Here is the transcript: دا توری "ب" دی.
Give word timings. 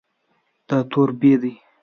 دا 0.67 0.77
توری 0.91 1.13
"ب" 1.19 1.21
دی. 1.41 1.51